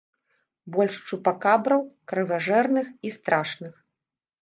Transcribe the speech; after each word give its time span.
Больш 0.75 0.95
чупакабраў, 1.11 1.81
крыважэрных 2.13 2.87
і 3.09 3.17
страшных! 3.21 3.73